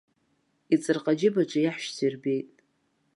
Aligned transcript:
Иҵырҟа 0.73 1.13
џьыбаҿы 1.19 1.59
иаҳәшьцәа 1.61 2.03
ирбеит. 2.05 2.49